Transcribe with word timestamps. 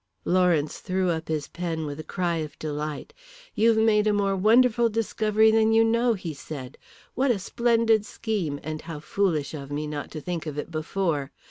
Lawrence 0.25 0.79
threw 0.79 1.11
up 1.11 1.27
his 1.27 1.47
pen 1.47 1.85
with 1.85 1.99
a 1.99 2.03
cry 2.03 2.37
of 2.37 2.57
delight 2.57 3.13
"You've 3.53 3.77
made 3.77 4.07
a 4.07 4.13
more 4.13 4.35
wonderful 4.35 4.89
discovery 4.89 5.51
than 5.51 5.73
you 5.73 5.83
know," 5.83 6.15
he 6.15 6.33
said. 6.33 6.79
"What 7.13 7.29
a 7.29 7.37
splendid 7.37 8.03
scheme, 8.07 8.59
and 8.63 8.81
how 8.81 8.99
foolish 8.99 9.53
of 9.53 9.69
me 9.71 9.85
not 9.85 10.09
to 10.09 10.19
think 10.19 10.47
of 10.47 10.57
it 10.57 10.71
before. 10.71 11.29